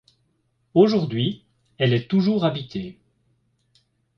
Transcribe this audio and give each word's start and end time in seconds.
Aujourd'hui, 0.73 1.43
elle 1.77 1.93
est 1.93 2.07
toujours 2.07 2.43
habitée. 2.43 2.97